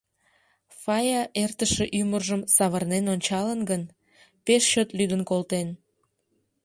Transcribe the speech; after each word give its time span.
Фая 0.81 1.21
эртыше 1.43 1.85
ӱмыржым 1.99 2.41
савырнен 2.55 3.05
ончалын 3.13 3.59
гын, 3.69 3.83
пеш 4.45 4.63
чот 4.71 4.89
лӱдын 4.97 5.21
колтен. 5.29 5.67